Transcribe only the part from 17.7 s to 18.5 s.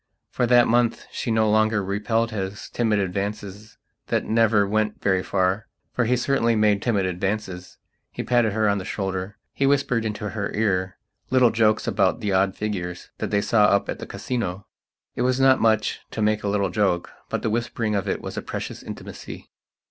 of it was a